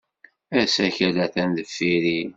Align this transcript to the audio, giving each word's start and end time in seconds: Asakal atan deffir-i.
Asakal 0.61 1.15
atan 1.25 1.49
deffir-i. 1.57 2.21